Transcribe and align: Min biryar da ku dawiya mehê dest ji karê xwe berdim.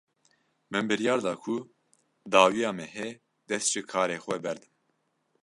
Min 0.71 0.85
biryar 0.91 1.19
da 1.25 1.33
ku 1.43 1.55
dawiya 2.33 2.71
mehê 2.79 3.09
dest 3.47 3.67
ji 3.73 3.81
karê 3.91 4.17
xwe 4.23 4.37
berdim. 4.45 4.73